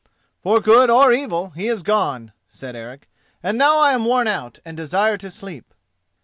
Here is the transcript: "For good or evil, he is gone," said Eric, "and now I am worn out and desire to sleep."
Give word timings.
"For 0.41 0.59
good 0.59 0.89
or 0.89 1.13
evil, 1.13 1.51
he 1.51 1.67
is 1.67 1.83
gone," 1.83 2.31
said 2.49 2.75
Eric, 2.75 3.07
"and 3.43 3.55
now 3.55 3.77
I 3.77 3.91
am 3.93 4.03
worn 4.05 4.25
out 4.25 4.57
and 4.65 4.75
desire 4.75 5.15
to 5.17 5.29
sleep." 5.29 5.75